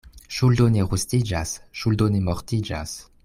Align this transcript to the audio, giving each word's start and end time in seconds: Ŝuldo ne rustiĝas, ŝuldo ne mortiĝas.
Ŝuldo 0.35 0.65
ne 0.75 0.85
rustiĝas, 0.93 1.53
ŝuldo 1.83 2.09
ne 2.15 2.25
mortiĝas. 2.31 2.99